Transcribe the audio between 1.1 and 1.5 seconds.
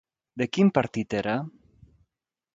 era?